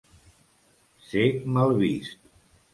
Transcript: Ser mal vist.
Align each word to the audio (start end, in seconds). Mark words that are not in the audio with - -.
Ser 1.09 1.29
mal 1.53 1.77
vist. 1.85 2.19